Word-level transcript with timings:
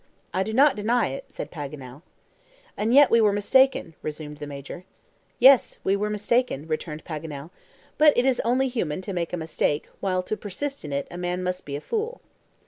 "I 0.33 0.41
do 0.41 0.51
not 0.51 0.75
deny 0.75 1.09
it," 1.09 1.25
said 1.27 1.51
Paganel. 1.51 2.01
"And 2.75 2.91
yet 2.91 3.11
we 3.11 3.21
were 3.21 3.31
mistaken," 3.31 3.93
resumed 4.01 4.37
the 4.39 4.47
Major. 4.47 4.83
"Yes, 5.37 5.77
we 5.83 5.95
were 5.95 6.09
mistaken," 6.09 6.65
returned 6.65 7.05
Paganel; 7.05 7.51
"but 7.99 8.17
it 8.17 8.25
is 8.25 8.39
only 8.39 8.67
human 8.67 9.01
to 9.01 9.13
make 9.13 9.31
a 9.31 9.37
mistake, 9.37 9.89
while 9.99 10.23
to 10.23 10.35
persist 10.35 10.83
in 10.83 10.91
it, 10.91 11.07
a 11.11 11.19
man 11.19 11.43
must 11.43 11.67
be 11.67 11.75
a 11.75 11.81
fool." 11.81 12.19